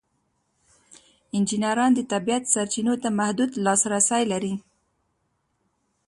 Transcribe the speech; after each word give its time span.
انجینران 1.35 1.91
د 1.95 1.99
طبیعت 2.11 2.43
سرچینو 2.53 2.93
ته 3.03 3.09
محدود 3.19 3.51
لاسرسی 3.65 4.23
لري. 4.31 4.53